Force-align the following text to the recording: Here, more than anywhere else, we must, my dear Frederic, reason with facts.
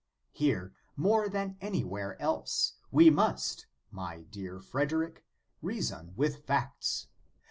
Here, 0.31 0.73
more 0.95 1.29
than 1.29 1.57
anywhere 1.61 2.19
else, 2.19 2.73
we 2.91 3.11
must, 3.11 3.67
my 3.91 4.23
dear 4.23 4.59
Frederic, 4.59 5.23
reason 5.61 6.13
with 6.15 6.43
facts. 6.43 7.05